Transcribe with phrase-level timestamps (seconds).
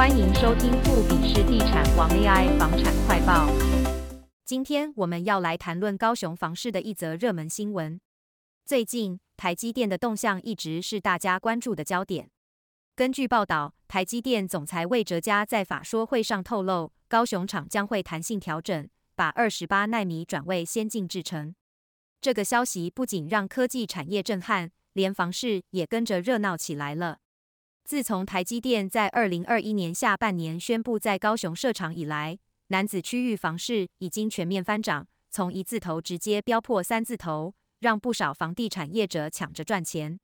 [0.00, 3.46] 欢迎收听富比士地产王 AI 房产快报。
[4.46, 8.00] 今天我们要来谈论高雄房市的一则热门新闻。
[8.64, 12.30] 最近台积电的动向一直是大家关注的焦点。
[12.96, 21.54] 根据报道，台积电总裁魏哲嘉在法说会上透露，高雄厂将会弹性调整，把二十八奈米转为先进制程。
[22.22, 27.18] 这个消息不仅让科技产业震撼，连房市也跟着热闹起来了。
[27.90, 40.20] 自从台积电在二零二一年下半年宣布在高雄设厂以来，男子区域房市已经全面翻涨，从一字头直接飙破三字头，让不少房地产业者抢着赚钱。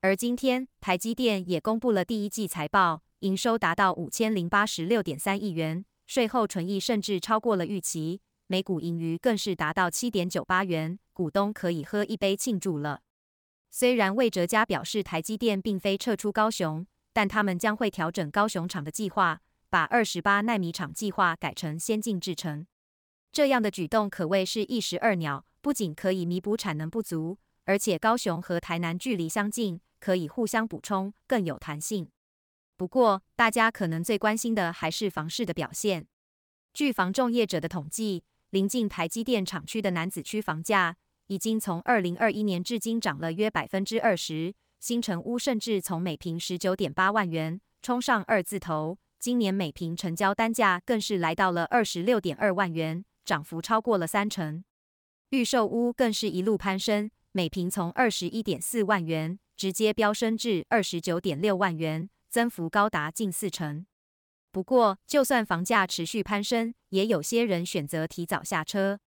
[0.00, 13.02] 而今天，台积电也公布了第一季财报，营收达到五千零八十六点三亿元，税后纯益甚至超过了预期，每股盈余更是达到七点九八元，股东可以喝一杯庆祝了。
[13.70, 16.84] 虽然魏哲家表示台积电并非撤出高雄，
[17.16, 22.66] 但他们将会调整高雄厂的计划，把二十八纳米厂计划改成先进制程。
[23.32, 32.10] 这样的举动可谓是一石二鸟，不仅可以弥补产能不足，而且高雄和台南距离相近，可以互相补充，更有弹性。
[32.76, 36.06] 不过，大家可能最关心的还是房市的表现。
[36.74, 54.64] 据房仲业者的统计，临近台积电厂区的楠梓区房价，已经从二零二一年至今涨了约百分之二十，新城屋甚至从每平十九点八万元冲上二字头，今年每平成交单价更是来到了二十六点二万元，涨幅超过了三成。
[55.30, 63.86] 预售屋更是一路攀升，每平从二十一点四万元直接飙升至二十九点六万元，增幅高达近四成。
[64.52, 69.00] 不过，就算房价持续攀升，也有些人选择提早下车。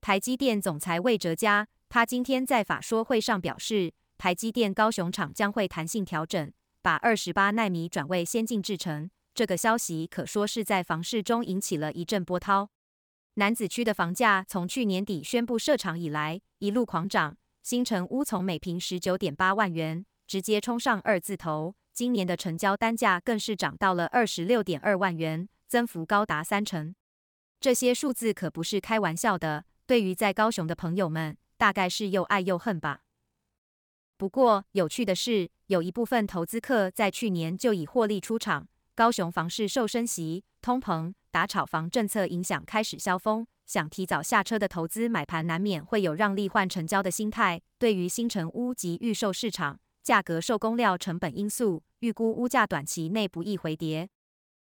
[0.00, 3.92] 台积电总裁魏哲家，他今天在法说会上表示，
[4.22, 9.10] 台积电高雄厂将会弹性调整，把二十八奈米转为先进制程。
[9.34, 12.70] 这个消息可说是在房市中引起了一阵波涛。
[13.34, 26.94] 南子区的房价从去年底宣布设厂以来，一路狂涨，新城屋从每坪十九点八万元直接冲上二字头，今年的成交单价更是涨到了二十六点二万元，增幅高达三成。
[27.58, 29.64] 这些数字可不是开玩笑的。
[29.84, 33.00] 对于在高雄的朋友们，大概是又爱又恨吧。
[34.22, 38.68] 不过有趣的是，有一部分投资客在去年就已获利出场。
[38.94, 47.60] 高雄房市受升息、通膨、打炒房政策影响，开始消风，想提早下车的投资买盘难免会有让利换成交的心态。
[47.80, 54.08] 对于新成屋及预售市场，价格受工料成本因素，预估屋价短期内不易回跌。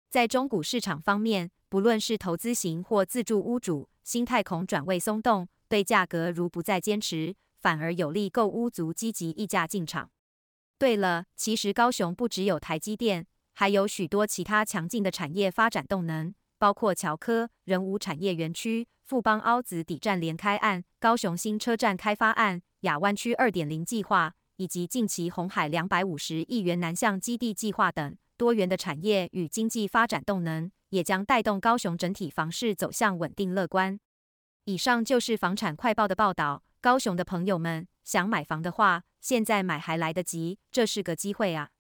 [0.09, 10.11] 在中古市场方面，不论是投资型或自住屋主，心态恐转为松动，对价格如不再坚持，反而有利购屋族积极议价进场。
[10.79, 30.71] 对了，其实高雄不只有台积电，还有许多其他强劲的产业发展动能，包括桥科、仁武产业园区、富邦凹子底站联开案、高雄新车站开发案、亚湾区二点零计划，以及近期鸿海两百五十亿元南向基地计划等多元的产业与经济发展动能。
[30.91, 34.01] 也将带动高雄整体房市走向稳定乐观。
[34.65, 36.63] 以上就是房产快报的报道。
[36.81, 41.71] 高雄的朋友们想买房的话，现在买还来得及，这是个机会啊。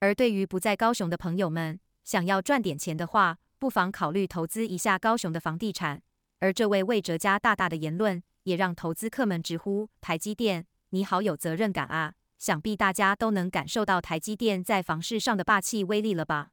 [0.00, 6.02] 而对于不在高雄的朋友们，想要赚点钱的话，不妨考虑投资一下高雄的房地产。
[6.40, 12.14] 而这位魏哲家大大的言论，也让投资客们直呼台积电，你好有责任感啊！
[12.38, 16.52] 想必大家都能感受到台积电在房市上的霸气威力了吧？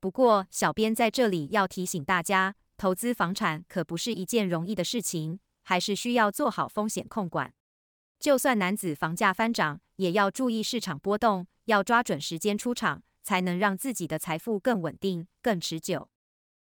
[0.00, 7.52] 不过，小编在这里要提醒大家，投资房产可不是一件容易的事情，还是需要做好风险控管。
[8.18, 16.08] 就算男子房价翻涨，也要注意市场波动，要抓准时间出场，才能让自己的财富更稳定、更持久。